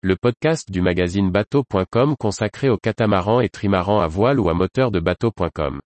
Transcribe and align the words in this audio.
le 0.00 0.14
podcast 0.14 0.70
du 0.70 0.80
magazine 0.80 1.32
bateau.com 1.32 2.14
consacré 2.16 2.68
aux 2.68 2.76
catamarans 2.76 3.40
et 3.40 3.48
trimarans 3.48 3.98
à 3.98 4.06
voile 4.06 4.38
ou 4.38 4.48
à 4.48 4.54
moteur 4.54 4.92
de 4.92 5.00
bateau.com. 5.00 5.80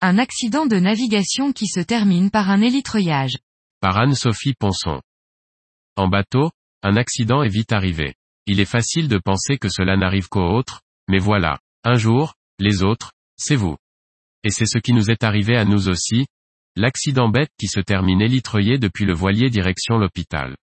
Un 0.00 0.18
accident 0.18 0.66
de 0.66 0.80
navigation 0.80 1.52
qui 1.52 1.68
se 1.68 1.78
termine 1.78 2.32
par 2.32 2.50
un 2.50 2.60
élitreuillage. 2.60 3.38
Par 3.80 3.98
Anne-Sophie 3.98 4.54
Ponson. 4.58 5.00
En 5.94 6.08
bateau, 6.08 6.50
un 6.82 6.96
accident 6.96 7.44
est 7.44 7.48
vite 7.48 7.72
arrivé. 7.72 8.16
Il 8.46 8.58
est 8.58 8.64
facile 8.64 9.06
de 9.06 9.18
penser 9.18 9.58
que 9.58 9.68
cela 9.68 9.96
n'arrive 9.96 10.28
qu'aux 10.28 10.56
autres, 10.56 10.81
mais 11.08 11.18
voilà. 11.18 11.58
Un 11.84 11.94
jour, 11.94 12.34
les 12.58 12.82
autres, 12.82 13.12
c'est 13.36 13.56
vous. 13.56 13.76
Et 14.44 14.50
c'est 14.50 14.66
ce 14.66 14.78
qui 14.78 14.92
nous 14.92 15.10
est 15.10 15.24
arrivé 15.24 15.56
à 15.56 15.64
nous 15.64 15.88
aussi, 15.88 16.26
l'accident 16.76 17.28
bête 17.28 17.50
qui 17.58 17.66
se 17.66 17.80
termine 17.80 18.22
élitreuillé 18.22 18.78
depuis 18.78 19.04
le 19.04 19.14
voilier 19.14 19.50
direction 19.50 19.98
l'hôpital. 19.98 20.56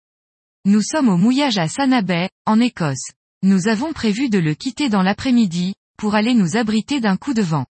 Nous 0.65 0.81
sommes 0.81 1.09
au 1.09 1.17
mouillage 1.17 1.57
à 1.57 1.67
Sanabay, 1.67 2.29
en 2.45 2.59
Écosse. 2.59 3.11
Nous 3.43 3.67
avons 3.67 3.93
prévu 3.93 4.29
de 4.29 4.39
le 4.39 4.53
quitter 4.53 4.89
dans 4.89 5.03
l'après-midi, 5.03 5.75
pour 5.97 6.15
aller 6.15 6.33
nous 6.33 6.57
abriter 6.57 6.99
d'un 6.99 7.17
coup 7.17 7.33
de 7.33 7.41
vent. 7.41 7.65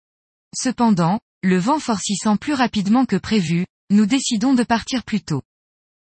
Cependant, 0.55 1.20
le 1.42 1.58
vent 1.58 1.78
forcissant 1.78 2.36
plus 2.36 2.55
rapidement 2.55 3.05
que 3.05 3.16
prévu, 3.16 3.66
nous 3.91 4.06
décidons 4.06 4.55
de 4.55 4.62
partir 4.62 5.05
plus 5.05 5.22
tôt. 5.22 5.42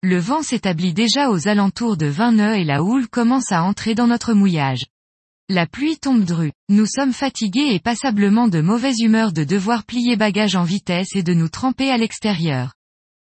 Le 0.01 0.17
vent 0.17 0.41
s'établit 0.41 0.93
déjà 0.93 1.29
aux 1.29 1.47
alentours 1.47 1.97
de 1.97 2.07
20 2.07 2.31
nœuds 2.33 2.55
et 2.55 2.63
la 2.63 2.83
houle 2.83 3.07
commence 3.07 3.51
à 3.51 3.63
entrer 3.63 3.95
dans 3.95 4.07
notre 4.07 4.33
mouillage. 4.33 4.83
La 5.49 5.67
pluie 5.67 5.97
tombe 5.97 6.23
dru. 6.23 6.53
Nous 6.69 6.85
sommes 6.85 7.11
fatigués 7.11 7.73
et 7.73 7.79
passablement 7.79 8.47
de 8.47 8.61
mauvaise 8.61 9.01
humeur 9.01 9.33
de 9.33 9.43
devoir 9.43 9.83
plier 9.83 10.15
bagages 10.15 10.55
en 10.55 10.63
vitesse 10.63 11.15
et 11.15 11.23
de 11.23 11.33
nous 11.33 11.49
tremper 11.49 11.91
à 11.91 11.97
l'extérieur. 11.97 12.75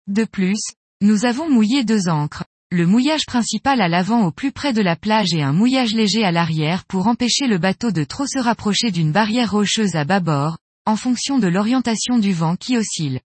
De 0.06 0.24
plus, 0.24 0.60
nous 1.00 1.24
avons 1.24 1.50
mouillé 1.50 1.82
deux 1.82 2.08
ancres, 2.08 2.44
le 2.70 2.86
mouillage 2.86 3.26
principal 3.26 3.80
à 3.80 3.88
l'avant 3.88 4.26
au 4.26 4.30
plus 4.30 4.52
près 4.52 4.72
de 4.72 4.80
la 4.80 4.94
plage 4.94 5.34
et 5.34 5.42
un 5.42 5.52
mouillage 5.52 5.92
léger 5.92 6.24
à 6.24 6.30
l'arrière 6.30 6.84
pour 6.84 7.08
empêcher 7.08 7.48
le 7.48 7.58
bateau 7.58 7.90
de 7.90 8.04
trop 8.04 8.26
se 8.26 8.38
rapprocher 8.38 8.92
d'une 8.92 9.10
barrière 9.10 9.50
rocheuse 9.50 9.96
à 9.96 10.04
bâbord, 10.04 10.58
en 10.86 10.94
fonction 10.94 11.40
de 11.40 11.48
l'orientation 11.48 12.20
du 12.20 12.32
vent 12.32 12.54
qui 12.54 12.76
oscille. 12.76 13.20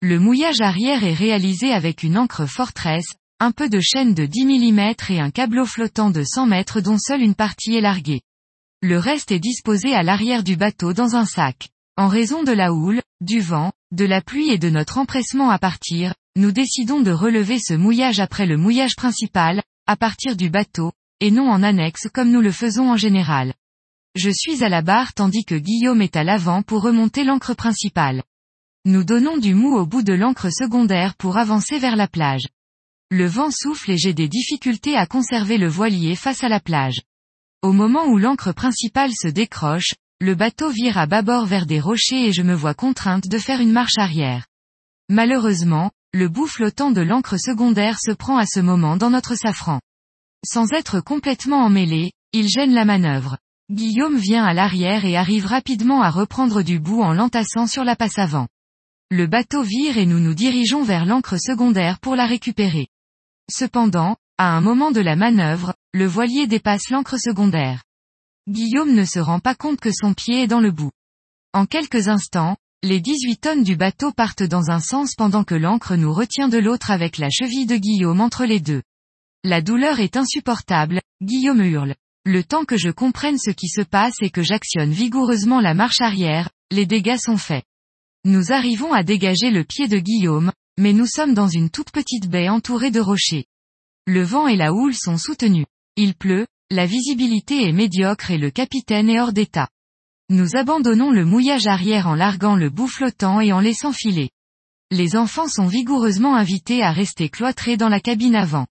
Le 0.00 0.18
mouillage 0.18 0.62
arrière 0.62 1.04
est 1.04 1.12
réalisé 1.12 1.70
avec 1.70 2.02
une 2.02 2.16
encre 2.16 2.46
Fortress, 2.46 3.04
un 3.42 3.50
peu 3.50 3.68
de 3.68 3.80
chaîne 3.80 4.14
de 4.14 4.24
10 4.24 4.44
mm 4.44 4.94
et 5.08 5.18
un 5.18 5.32
câbleau 5.32 5.64
flottant 5.64 6.10
de 6.10 6.22
100 6.22 6.46
mètres 6.46 6.80
dont 6.80 6.96
seule 6.96 7.22
une 7.22 7.34
partie 7.34 7.74
est 7.74 7.80
larguée. 7.80 8.20
Le 8.82 8.98
reste 8.98 9.32
est 9.32 9.40
disposé 9.40 9.92
à 9.94 10.04
l'arrière 10.04 10.44
du 10.44 10.54
bateau 10.54 10.92
dans 10.92 11.16
un 11.16 11.24
sac. 11.24 11.70
En 11.96 12.06
raison 12.06 12.44
de 12.44 12.52
la 12.52 12.72
houle, 12.72 13.02
du 13.20 13.40
vent, 13.40 13.72
de 13.90 14.04
la 14.04 14.20
pluie 14.22 14.50
et 14.50 14.58
de 14.58 14.70
notre 14.70 14.98
empressement 14.98 15.50
à 15.50 15.58
partir, 15.58 16.14
nous 16.36 16.52
décidons 16.52 17.00
de 17.00 17.10
relever 17.10 17.58
ce 17.58 17.74
mouillage 17.74 18.20
après 18.20 18.46
le 18.46 18.56
mouillage 18.56 18.94
principal, 18.94 19.64
à 19.88 19.96
partir 19.96 20.36
du 20.36 20.48
bateau, 20.48 20.92
et 21.18 21.32
non 21.32 21.50
en 21.50 21.64
annexe 21.64 22.06
comme 22.14 22.30
nous 22.30 22.42
le 22.42 22.52
faisons 22.52 22.92
en 22.92 22.96
général. 22.96 23.54
Je 24.14 24.30
suis 24.30 24.62
à 24.62 24.68
la 24.68 24.82
barre 24.82 25.14
tandis 25.14 25.44
que 25.44 25.56
Guillaume 25.56 26.02
est 26.02 26.14
à 26.14 26.22
l'avant 26.22 26.62
pour 26.62 26.82
remonter 26.82 27.24
l'ancre 27.24 27.54
principale. 27.56 28.22
Nous 28.84 29.02
donnons 29.02 29.36
du 29.36 29.54
mou 29.54 29.74
au 29.74 29.84
bout 29.84 30.02
de 30.02 30.12
l'ancre 30.12 30.52
secondaire 30.52 31.16
pour 31.16 31.38
avancer 31.38 31.80
vers 31.80 31.96
la 31.96 32.06
plage. 32.06 32.46
Le 33.14 33.26
vent 33.26 33.50
souffle 33.50 33.90
et 33.90 33.98
j'ai 33.98 34.14
des 34.14 34.26
difficultés 34.26 34.96
à 34.96 35.04
conserver 35.04 35.58
le 35.58 35.68
voilier 35.68 36.16
face 36.16 36.44
à 36.44 36.48
la 36.48 36.60
plage. 36.60 37.02
Au 37.60 37.74
moment 37.74 38.06
où 38.06 38.16
l'ancre 38.16 38.54
principale 38.54 39.10
se 39.12 39.28
décroche, 39.28 39.92
le 40.18 40.34
bateau 40.34 40.70
vire 40.70 40.96
à 40.96 41.04
bâbord 41.04 41.44
vers 41.44 41.66
des 41.66 41.78
rochers 41.78 42.28
et 42.28 42.32
je 42.32 42.40
me 42.40 42.54
vois 42.54 42.72
contrainte 42.72 43.28
de 43.28 43.36
faire 43.36 43.60
une 43.60 43.70
marche 43.70 43.98
arrière. 43.98 44.46
Malheureusement, 45.10 45.90
le 46.14 46.30
bout 46.30 46.46
flottant 46.46 46.90
de 46.90 47.02
l'ancre 47.02 47.38
secondaire 47.38 47.98
se 48.00 48.12
prend 48.12 48.38
à 48.38 48.46
ce 48.46 48.60
moment 48.60 48.96
dans 48.96 49.10
notre 49.10 49.34
safran. 49.34 49.78
Sans 50.42 50.72
être 50.72 51.00
complètement 51.00 51.66
emmêlé, 51.66 52.12
il 52.32 52.48
gêne 52.48 52.72
la 52.72 52.86
manœuvre. 52.86 53.36
Guillaume 53.70 54.16
vient 54.16 54.46
à 54.46 54.54
l'arrière 54.54 55.04
et 55.04 55.18
arrive 55.18 55.44
rapidement 55.44 56.00
à 56.00 56.08
reprendre 56.08 56.62
du 56.62 56.80
bout 56.80 57.02
en 57.02 57.12
l'entassant 57.12 57.66
sur 57.66 57.84
la 57.84 57.94
passe 57.94 58.18
avant. 58.18 58.48
Le 59.10 59.26
bateau 59.26 59.62
vire 59.62 59.98
et 59.98 60.06
nous 60.06 60.18
nous 60.18 60.32
dirigeons 60.32 60.82
vers 60.82 61.04
l'ancre 61.04 61.38
secondaire 61.38 62.00
pour 62.00 62.16
la 62.16 62.24
récupérer. 62.24 62.88
Cependant, 63.54 64.16
à 64.38 64.56
un 64.56 64.62
moment 64.62 64.92
de 64.92 65.02
la 65.02 65.14
manœuvre, 65.14 65.74
le 65.92 66.06
voilier 66.06 66.46
dépasse 66.46 66.88
l'ancre 66.88 67.20
secondaire. 67.20 67.82
Guillaume 68.48 68.94
ne 68.94 69.04
se 69.04 69.18
rend 69.18 69.40
pas 69.40 69.54
compte 69.54 69.78
que 69.78 69.92
son 69.92 70.14
pied 70.14 70.42
est 70.42 70.46
dans 70.46 70.58
le 70.58 70.70
bout. 70.70 70.90
En 71.52 71.66
quelques 71.66 72.08
instants, 72.08 72.56
les 72.82 73.02
18 73.02 73.36
tonnes 73.36 73.62
du 73.62 73.76
bateau 73.76 74.10
partent 74.10 74.42
dans 74.42 74.70
un 74.70 74.80
sens 74.80 75.14
pendant 75.16 75.44
que 75.44 75.54
l'ancre 75.54 75.96
nous 75.96 76.14
retient 76.14 76.48
de 76.48 76.56
l'autre 76.56 76.90
avec 76.90 77.18
la 77.18 77.28
cheville 77.28 77.66
de 77.66 77.76
Guillaume 77.76 78.22
entre 78.22 78.46
les 78.46 78.58
deux. 78.58 78.82
La 79.44 79.60
douleur 79.60 80.00
est 80.00 80.16
insupportable, 80.16 81.02
Guillaume 81.20 81.62
hurle. 81.62 81.94
Le 82.24 82.42
temps 82.42 82.64
que 82.64 82.78
je 82.78 82.88
comprenne 82.88 83.38
ce 83.38 83.50
qui 83.50 83.68
se 83.68 83.82
passe 83.82 84.16
et 84.22 84.30
que 84.30 84.42
j'actionne 84.42 84.92
vigoureusement 84.92 85.60
la 85.60 85.74
marche 85.74 86.00
arrière, 86.00 86.48
les 86.70 86.86
dégâts 86.86 87.18
sont 87.18 87.36
faits. 87.36 87.64
Nous 88.24 88.50
arrivons 88.50 88.94
à 88.94 89.02
dégager 89.02 89.50
le 89.50 89.64
pied 89.64 89.88
de 89.88 89.98
Guillaume, 89.98 90.52
mais 90.78 90.92
nous 90.92 91.06
sommes 91.06 91.34
dans 91.34 91.48
une 91.48 91.70
toute 91.70 91.90
petite 91.90 92.28
baie 92.28 92.48
entourée 92.48 92.90
de 92.90 93.00
rochers. 93.00 93.46
Le 94.06 94.22
vent 94.22 94.48
et 94.48 94.56
la 94.56 94.72
houle 94.72 94.94
sont 94.94 95.18
soutenus. 95.18 95.66
Il 95.96 96.14
pleut, 96.14 96.46
la 96.70 96.86
visibilité 96.86 97.68
est 97.68 97.72
médiocre 97.72 98.30
et 98.30 98.38
le 98.38 98.50
capitaine 98.50 99.10
est 99.10 99.20
hors 99.20 99.32
d'état. 99.32 99.68
Nous 100.30 100.56
abandonnons 100.56 101.10
le 101.10 101.24
mouillage 101.24 101.66
arrière 101.66 102.06
en 102.06 102.14
larguant 102.14 102.56
le 102.56 102.70
bout 102.70 102.88
flottant 102.88 103.40
et 103.40 103.52
en 103.52 103.60
laissant 103.60 103.92
filer. 103.92 104.30
Les 104.90 105.16
enfants 105.16 105.48
sont 105.48 105.66
vigoureusement 105.66 106.34
invités 106.34 106.82
à 106.82 106.92
rester 106.92 107.28
cloîtrés 107.28 107.76
dans 107.76 107.88
la 107.88 108.00
cabine 108.00 108.34
avant. 108.34 108.66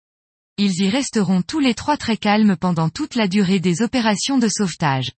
Ils 0.57 0.83
y 0.83 0.89
resteront 0.89 1.41
tous 1.41 1.59
les 1.59 1.73
trois 1.75 1.97
très 1.97 2.17
calmes 2.17 2.55
pendant 2.55 2.89
toute 2.89 3.15
la 3.15 3.27
durée 3.27 3.59
des 3.59 3.81
opérations 3.81 4.37
de 4.37 4.47
sauvetage. 4.47 5.11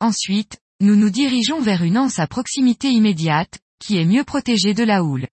Ensuite, 0.00 0.58
nous 0.80 0.96
nous 0.96 1.10
dirigeons 1.10 1.60
vers 1.60 1.82
une 1.82 1.98
anse 1.98 2.18
à 2.18 2.26
proximité 2.26 2.88
immédiate, 2.90 3.58
qui 3.78 3.96
est 3.96 4.04
mieux 4.04 4.24
protégée 4.24 4.74
de 4.74 4.84
la 4.84 5.02
houle. 5.02 5.26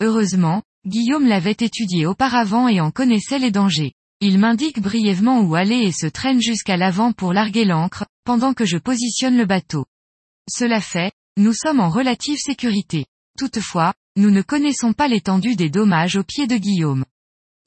Heureusement, 0.00 0.62
Guillaume 0.86 1.26
l'avait 1.26 1.56
étudié 1.58 2.06
auparavant 2.06 2.68
et 2.68 2.80
en 2.80 2.90
connaissait 2.90 3.38
les 3.38 3.50
dangers. 3.50 3.94
Il 4.20 4.38
m'indique 4.38 4.80
brièvement 4.80 5.40
où 5.40 5.54
aller 5.54 5.82
et 5.82 5.92
se 5.92 6.06
traîne 6.06 6.40
jusqu'à 6.40 6.76
l'avant 6.76 7.12
pour 7.12 7.32
larguer 7.32 7.64
l'ancre, 7.64 8.04
pendant 8.24 8.54
que 8.54 8.64
je 8.64 8.78
positionne 8.78 9.36
le 9.36 9.46
bateau. 9.46 9.86
Cela 10.50 10.80
fait, 10.80 11.12
nous 11.36 11.52
sommes 11.52 11.80
en 11.80 11.88
relative 11.88 12.38
sécurité. 12.38 13.06
Toutefois, 13.38 13.94
nous 14.16 14.30
ne 14.30 14.42
connaissons 14.42 14.92
pas 14.92 15.06
l'étendue 15.06 15.54
des 15.54 15.70
dommages 15.70 16.16
au 16.16 16.24
pied 16.24 16.46
de 16.46 16.56
Guillaume. 16.56 17.04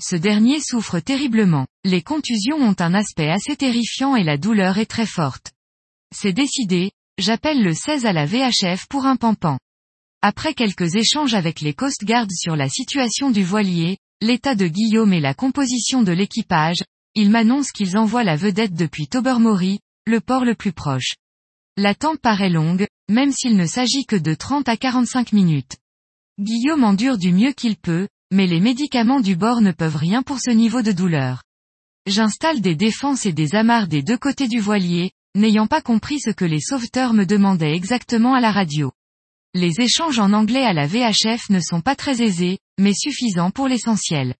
Ce 0.01 0.15
dernier 0.15 0.59
souffre 0.59 0.99
terriblement. 0.99 1.67
Les 1.85 2.01
contusions 2.01 2.57
ont 2.57 2.75
un 2.79 2.93
aspect 2.93 3.29
assez 3.29 3.55
terrifiant 3.55 4.15
et 4.15 4.23
la 4.23 4.37
douleur 4.37 4.77
est 4.77 4.89
très 4.89 5.05
forte. 5.05 5.51
C'est 6.13 6.33
décidé, 6.33 6.91
j'appelle 7.17 7.63
le 7.63 7.73
16 7.73 8.05
à 8.05 8.11
la 8.11 8.25
VHF 8.25 8.87
pour 8.89 9.05
un 9.05 9.15
pampan. 9.15 9.57
Après 10.23 10.53
quelques 10.53 10.93
échanges 10.95 11.33
avec 11.33 11.61
les 11.61 11.73
Coast 11.73 12.05
Guards 12.05 12.29
sur 12.29 12.55
la 12.55 12.69
situation 12.69 13.31
du 13.31 13.43
voilier, 13.43 13.97
l'état 14.21 14.53
de 14.53 14.67
Guillaume 14.67 15.13
et 15.13 15.19
la 15.19 15.33
composition 15.33 16.03
de 16.03 16.11
l'équipage, 16.11 16.83
ils 17.15 17.31
m'annoncent 17.31 17.71
qu'ils 17.73 17.97
envoient 17.97 18.23
la 18.23 18.35
vedette 18.35 18.75
depuis 18.75 19.07
Tobermory, 19.07 19.79
le 20.05 20.21
port 20.21 20.45
le 20.45 20.53
plus 20.53 20.73
proche. 20.73 21.15
L'attente 21.75 22.19
paraît 22.19 22.51
longue, 22.51 22.85
même 23.09 23.31
s'il 23.31 23.57
ne 23.57 23.65
s'agit 23.65 24.05
que 24.05 24.15
de 24.15 24.35
30 24.35 24.69
à 24.69 24.77
45 24.77 25.33
minutes. 25.33 25.77
Guillaume 26.39 26.83
endure 26.83 27.17
du 27.17 27.33
mieux 27.33 27.53
qu'il 27.53 27.75
peut, 27.75 28.07
mais 28.31 28.45
les 28.45 28.59
médicaments 28.59 29.21
du 29.21 29.35
bord 29.35 29.61
ne 29.61 29.71
peuvent 29.71 29.97
rien 29.97 30.21
pour 30.21 30.39
ce 30.39 30.51
niveau 30.51 30.83
de 30.83 30.91
douleur. 30.91 31.41
J'installe 32.05 32.61
des 32.61 32.75
défenses 32.75 33.25
et 33.25 33.33
des 33.33 33.55
amarres 33.55 33.87
des 33.87 34.03
deux 34.03 34.19
côtés 34.19 34.47
du 34.47 34.59
voilier, 34.59 35.13
n'ayant 35.33 35.65
pas 35.65 35.81
compris 35.81 36.19
ce 36.19 36.29
que 36.29 36.45
les 36.45 36.61
sauveteurs 36.61 37.13
me 37.13 37.25
demandaient 37.25 37.73
exactement 37.73 38.35
à 38.35 38.39
la 38.39 38.51
radio. 38.51 38.91
Les 39.53 39.81
échanges 39.81 40.19
en 40.19 40.31
anglais 40.31 40.63
à 40.63 40.71
la 40.71 40.87
VHF 40.87 41.49
ne 41.49 41.59
sont 41.59 41.81
pas 41.81 41.97
très 41.97 42.21
aisés, 42.21 42.59
mais 42.79 42.93
suffisants 42.93 43.51
pour 43.51 43.67
l'essentiel. 43.67 44.33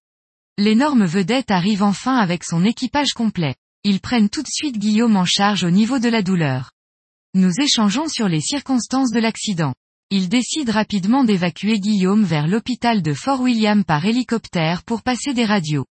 L'énorme 0.56 1.04
vedette 1.04 1.50
arrive 1.50 1.82
enfin 1.82 2.16
avec 2.16 2.44
son 2.44 2.64
équipage 2.64 3.12
complet. 3.12 3.54
Ils 3.84 4.00
prennent 4.00 4.30
tout 4.30 4.42
de 4.42 4.48
suite 4.48 4.78
Guillaume 4.78 5.16
en 5.16 5.26
charge 5.26 5.64
au 5.64 5.70
niveau 5.70 5.98
de 5.98 6.08
la 6.08 6.22
douleur. 6.22 6.70
Nous 7.34 7.52
échangeons 7.60 8.08
sur 8.08 8.26
les 8.26 8.40
circonstances 8.40 9.10
de 9.10 9.20
l'accident. 9.20 9.74
Il 10.08 10.30
décide 10.30 10.70
rapidement 10.70 11.24
d'évacuer 11.24 11.78
Guillaume 11.78 12.24
vers 12.24 12.46
l'hôpital 12.46 13.02
de 13.02 13.12
Fort 13.12 13.42
William 13.42 13.84
par 13.84 14.06
hélicoptère 14.06 14.82
pour 14.82 15.02
passer 15.02 15.34
des 15.34 15.44
radios. 15.44 15.84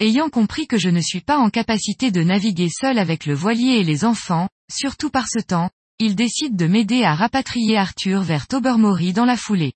Ayant 0.00 0.30
compris 0.30 0.66
que 0.66 0.78
je 0.78 0.88
ne 0.88 1.00
suis 1.00 1.20
pas 1.20 1.36
en 1.36 1.50
capacité 1.50 2.10
de 2.10 2.22
naviguer 2.22 2.70
seul 2.70 2.98
avec 2.98 3.26
le 3.26 3.34
voilier 3.34 3.80
et 3.80 3.84
les 3.84 4.06
enfants, 4.06 4.48
surtout 4.70 5.10
par 5.10 5.28
ce 5.28 5.40
temps, 5.40 5.68
il 6.00 6.16
décide 6.16 6.56
de 6.56 6.66
m'aider 6.66 7.04
à 7.04 7.14
rapatrier 7.14 7.76
Arthur 7.76 8.22
vers 8.22 8.48
Tobermory 8.48 9.12
dans 9.12 9.24
la 9.24 9.36
foulée. 9.36 9.74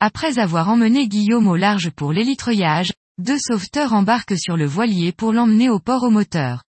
Après 0.00 0.38
avoir 0.38 0.70
emmené 0.70 1.06
Guillaume 1.06 1.48
au 1.48 1.56
large 1.56 1.90
pour 1.90 2.12
l'élitreuillage, 2.12 2.92
deux 3.18 3.38
sauveteurs 3.38 3.92
embarquent 3.92 4.38
sur 4.38 4.56
le 4.56 4.64
voilier 4.64 5.12
pour 5.12 5.32
l'emmener 5.32 5.68
au 5.68 5.78
port 5.78 6.04
au 6.04 6.10
moteur. 6.10 6.62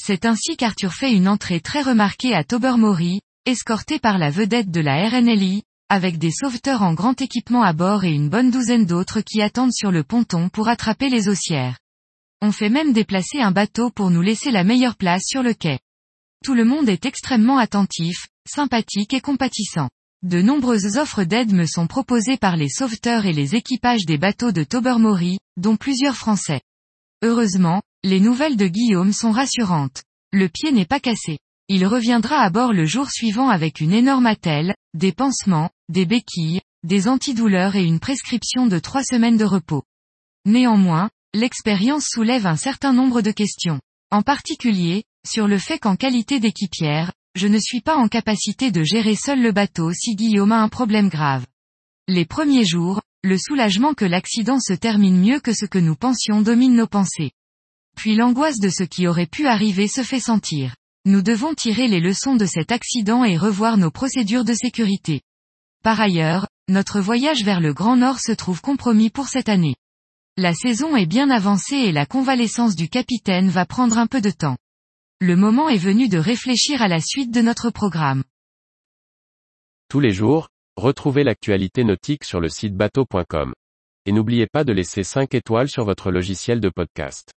C'est 0.00 0.24
ainsi 0.24 0.56
qu'Arthur 0.56 0.94
fait 0.94 1.12
une 1.12 1.26
entrée 1.26 1.60
très 1.60 1.82
remarquée 1.82 2.32
à 2.32 2.44
Tobermory, 2.44 3.20
escorté 3.46 3.98
par 3.98 4.16
la 4.16 4.30
vedette 4.30 4.70
de 4.70 4.80
la 4.80 5.08
RNLI, 5.08 5.64
avec 5.88 6.18
des 6.18 6.30
sauveteurs 6.30 6.82
en 6.82 6.94
grand 6.94 7.20
équipement 7.20 7.64
à 7.64 7.72
bord 7.72 8.04
et 8.04 8.12
une 8.12 8.28
bonne 8.28 8.52
douzaine 8.52 8.86
d'autres 8.86 9.22
qui 9.22 9.42
attendent 9.42 9.74
sur 9.74 9.90
le 9.90 10.04
ponton 10.04 10.48
pour 10.48 10.68
attraper 10.68 11.08
les 11.08 11.28
haussières. 11.28 11.78
On 12.40 12.52
fait 12.52 12.70
même 12.70 12.92
déplacer 12.92 13.40
un 13.40 13.50
bateau 13.50 13.90
pour 13.90 14.10
nous 14.10 14.22
laisser 14.22 14.52
la 14.52 14.62
meilleure 14.62 14.96
place 14.96 15.24
sur 15.26 15.42
le 15.42 15.52
quai. 15.52 15.80
Tout 16.44 16.54
le 16.54 16.64
monde 16.64 16.88
est 16.88 17.04
extrêmement 17.04 17.58
attentif, 17.58 18.28
sympathique 18.48 19.12
et 19.12 19.20
compatissant. 19.20 19.90
De 20.22 20.40
nombreuses 20.40 20.96
offres 20.96 21.24
d'aide 21.24 21.52
me 21.52 21.66
sont 21.66 21.86
proposées 21.86 22.38
par 22.38 22.56
les 22.56 22.68
sauveteurs 22.68 23.26
et 23.26 23.32
les 23.32 23.54
équipages 23.54 24.06
des 24.06 24.18
bateaux 24.18 24.52
de 24.52 24.64
Tobermory, 24.64 25.38
dont 25.56 25.76
plusieurs 25.76 26.16
français. 26.16 26.62
Heureusement, 27.22 27.82
les 28.04 28.20
nouvelles 28.20 28.56
de 28.56 28.66
Guillaume 28.66 29.12
sont 29.12 29.32
rassurantes. 29.32 30.02
Le 30.32 30.48
pied 30.48 30.72
n'est 30.72 30.86
pas 30.86 31.00
cassé. 31.00 31.38
Il 31.68 31.86
reviendra 31.86 32.36
à 32.36 32.50
bord 32.50 32.72
le 32.72 32.86
jour 32.86 33.10
suivant 33.10 33.48
avec 33.48 33.80
une 33.80 33.92
énorme 33.92 34.26
attelle, 34.26 34.74
des 34.94 35.12
pansements, 35.12 35.70
des 35.88 36.06
béquilles, 36.06 36.62
des 36.82 37.06
antidouleurs 37.06 37.76
et 37.76 37.84
une 37.84 38.00
prescription 38.00 38.66
de 38.66 38.78
trois 38.78 39.04
semaines 39.04 39.36
de 39.36 39.44
repos. 39.44 39.84
Néanmoins, 40.46 41.10
l'expérience 41.34 42.06
soulève 42.08 42.46
un 42.46 42.56
certain 42.56 42.94
nombre 42.94 43.20
de 43.20 43.30
questions. 43.30 43.80
En 44.10 44.22
particulier, 44.22 45.04
sur 45.26 45.46
le 45.46 45.58
fait 45.58 45.78
qu'en 45.78 45.96
qualité 45.96 46.40
d'équipière, 46.40 47.12
je 47.34 47.46
ne 47.46 47.58
suis 47.58 47.80
pas 47.80 47.96
en 47.96 48.08
capacité 48.08 48.70
de 48.70 48.82
gérer 48.82 49.14
seul 49.14 49.40
le 49.40 49.52
bateau 49.52 49.92
si 49.92 50.16
Guillaume 50.16 50.52
a 50.52 50.62
un 50.62 50.68
problème 50.68 51.08
grave. 51.08 51.46
Les 52.08 52.24
premiers 52.24 52.64
jours, 52.64 53.02
le 53.22 53.38
soulagement 53.38 53.94
que 53.94 54.04
l'accident 54.04 54.58
se 54.58 54.72
termine 54.72 55.20
mieux 55.20 55.40
que 55.40 55.52
ce 55.52 55.66
que 55.66 55.78
nous 55.78 55.94
pensions 55.94 56.40
domine 56.40 56.74
nos 56.74 56.86
pensées. 56.86 57.32
Puis 57.96 58.16
l'angoisse 58.16 58.58
de 58.58 58.68
ce 58.68 58.82
qui 58.82 59.06
aurait 59.06 59.26
pu 59.26 59.46
arriver 59.46 59.88
se 59.88 60.02
fait 60.02 60.20
sentir. 60.20 60.74
Nous 61.04 61.22
devons 61.22 61.54
tirer 61.54 61.86
les 61.86 62.00
leçons 62.00 62.36
de 62.36 62.46
cet 62.46 62.72
accident 62.72 63.24
et 63.24 63.36
revoir 63.36 63.76
nos 63.76 63.90
procédures 63.90 64.44
de 64.44 64.54
sécurité. 64.54 65.20
Par 65.82 66.00
ailleurs, 66.00 66.46
notre 66.68 67.00
voyage 67.00 67.44
vers 67.44 67.60
le 67.60 67.72
Grand 67.72 67.96
Nord 67.96 68.20
se 68.20 68.32
trouve 68.32 68.60
compromis 68.60 69.10
pour 69.10 69.28
cette 69.28 69.48
année. 69.48 69.76
La 70.36 70.54
saison 70.54 70.96
est 70.96 71.06
bien 71.06 71.30
avancée 71.30 71.76
et 71.76 71.92
la 71.92 72.06
convalescence 72.06 72.76
du 72.76 72.88
capitaine 72.88 73.50
va 73.50 73.66
prendre 73.66 73.98
un 73.98 74.06
peu 74.06 74.20
de 74.20 74.30
temps. 74.30 74.56
Le 75.22 75.36
moment 75.36 75.68
est 75.68 75.76
venu 75.76 76.08
de 76.08 76.16
réfléchir 76.16 76.80
à 76.80 76.88
la 76.88 76.98
suite 76.98 77.30
de 77.30 77.42
notre 77.42 77.68
programme. 77.68 78.24
Tous 79.90 80.00
les 80.00 80.12
jours, 80.12 80.48
retrouvez 80.78 81.24
l'actualité 81.24 81.84
nautique 81.84 82.24
sur 82.24 82.40
le 82.40 82.48
site 82.48 82.74
bateau.com. 82.74 83.52
Et 84.06 84.12
n'oubliez 84.12 84.46
pas 84.46 84.64
de 84.64 84.72
laisser 84.72 85.04
5 85.04 85.34
étoiles 85.34 85.68
sur 85.68 85.84
votre 85.84 86.10
logiciel 86.10 86.58
de 86.58 86.70
podcast. 86.70 87.32